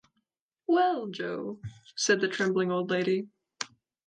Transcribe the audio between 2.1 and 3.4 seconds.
the trembling old lady.